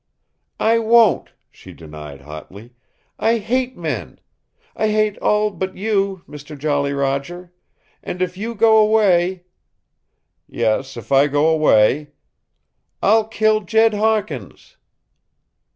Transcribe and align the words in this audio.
"I 0.59 0.79
won't," 0.79 1.29
she 1.51 1.73
denied 1.73 2.21
hotly. 2.21 2.73
"I 3.19 3.37
hate 3.37 3.77
men! 3.77 4.19
I 4.75 4.87
hate 4.89 5.15
all 5.19 5.51
but 5.51 5.77
you, 5.77 6.23
Mister 6.27 6.55
Jolly 6.55 6.91
Roger. 6.91 7.53
And 8.01 8.19
if 8.19 8.35
you 8.35 8.55
go 8.55 8.77
away" 8.79 9.43
"Yes, 10.49 10.97
if 10.97 11.11
I 11.11 11.27
go 11.27 11.49
away 11.49 12.13
"I'll 13.03 13.27
kill 13.27 13.59
Jed 13.61 13.93
Hawkins!" 13.93 14.75